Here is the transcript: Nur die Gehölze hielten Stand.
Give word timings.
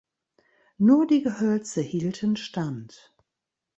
Nur 0.79 1.05
die 1.05 1.21
Gehölze 1.21 1.79
hielten 1.81 2.35
Stand. 2.35 3.13